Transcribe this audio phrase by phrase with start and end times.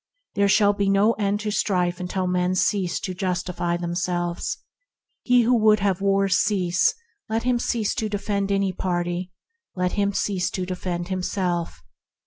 [0.33, 4.57] There shall be no end to strife until men cease to justify themselves.
[5.21, 6.95] He who would have wars cease
[7.29, 9.31] let him cease to defend any party;
[9.75, 11.83] let him cease to defend himself.